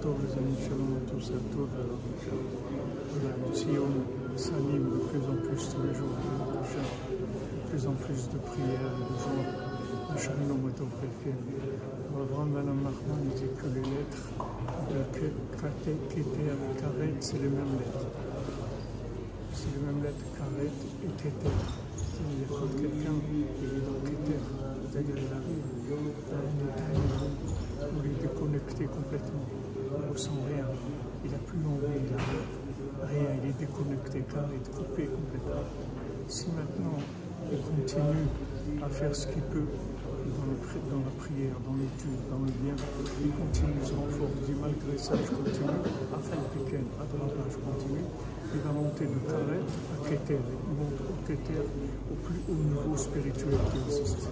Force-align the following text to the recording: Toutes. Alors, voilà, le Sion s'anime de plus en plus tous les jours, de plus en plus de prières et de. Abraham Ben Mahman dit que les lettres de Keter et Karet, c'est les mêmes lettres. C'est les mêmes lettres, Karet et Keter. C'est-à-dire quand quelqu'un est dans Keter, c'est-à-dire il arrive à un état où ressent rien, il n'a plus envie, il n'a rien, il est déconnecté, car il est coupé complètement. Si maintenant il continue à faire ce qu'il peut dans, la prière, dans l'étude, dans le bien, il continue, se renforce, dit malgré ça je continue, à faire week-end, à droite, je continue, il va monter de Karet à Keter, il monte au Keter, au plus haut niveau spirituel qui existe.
Toutes. 0.00 0.32
Alors, 0.32 2.00
voilà, 3.10 3.32
le 3.46 3.54
Sion 3.54 3.88
s'anime 4.34 4.88
de 4.92 4.98
plus 5.08 5.24
en 5.28 5.36
plus 5.44 5.62
tous 5.68 5.82
les 5.82 5.94
jours, 5.94 6.16
de 6.16 7.68
plus 7.68 7.84
en 7.86 7.92
plus 7.92 8.20
de 8.32 8.38
prières 8.38 8.94
et 8.96 9.04
de. 9.04 9.16
Abraham 12.20 12.50
Ben 12.50 12.64
Mahman 12.64 13.22
dit 13.36 13.52
que 13.56 13.66
les 13.74 13.82
lettres 13.82 14.26
de 14.90 14.98
Keter 15.12 15.98
et 16.16 16.24
Karet, 16.80 17.14
c'est 17.20 17.38
les 17.38 17.48
mêmes 17.48 17.76
lettres. 17.78 18.08
C'est 19.52 19.72
les 19.76 19.82
mêmes 19.84 20.02
lettres, 20.02 20.26
Karet 20.36 20.74
et 21.04 21.12
Keter. 21.22 21.56
C'est-à-dire 21.96 22.48
quand 22.48 22.72
quelqu'un 22.80 23.16
est 23.36 23.84
dans 23.84 24.00
Keter, 24.08 24.42
c'est-à-dire 24.90 25.18
il 25.18 25.32
arrive 25.36 25.64
à 26.30 26.40
un 26.40 26.56
état 26.64 26.92
où 27.82 28.00
ressent 30.12 30.38
rien, 30.46 30.66
il 31.24 31.30
n'a 31.30 31.38
plus 31.38 31.58
envie, 31.58 31.98
il 31.98 32.10
n'a 32.10 33.06
rien, 33.06 33.28
il 33.42 33.50
est 33.50 33.58
déconnecté, 33.58 34.22
car 34.32 34.44
il 34.50 34.60
est 34.60 34.70
coupé 34.70 35.08
complètement. 35.10 35.64
Si 36.28 36.46
maintenant 36.54 36.98
il 37.50 37.58
continue 37.58 38.28
à 38.82 38.88
faire 38.88 39.14
ce 39.14 39.26
qu'il 39.26 39.42
peut 39.50 39.66
dans, 40.90 41.02
la 41.02 41.14
prière, 41.18 41.56
dans 41.66 41.74
l'étude, 41.74 42.22
dans 42.30 42.38
le 42.38 42.52
bien, 42.62 42.76
il 43.24 43.32
continue, 43.34 43.82
se 43.82 43.94
renforce, 43.94 44.38
dit 44.46 44.54
malgré 44.60 44.96
ça 44.96 45.14
je 45.16 45.30
continue, 45.30 45.82
à 46.14 46.18
faire 46.18 46.38
week-end, 46.54 46.86
à 47.00 47.04
droite, 47.10 47.34
je 47.50 47.58
continue, 47.58 48.06
il 48.54 48.60
va 48.60 48.72
monter 48.72 49.06
de 49.06 49.18
Karet 49.26 49.62
à 49.62 50.08
Keter, 50.08 50.38
il 50.38 50.74
monte 50.78 51.00
au 51.02 51.26
Keter, 51.26 51.62
au 52.10 52.14
plus 52.26 52.40
haut 52.48 52.62
niveau 52.62 52.96
spirituel 52.96 53.58
qui 53.72 53.78
existe. 53.78 54.28